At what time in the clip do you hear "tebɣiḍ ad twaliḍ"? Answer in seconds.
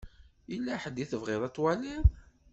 1.11-2.05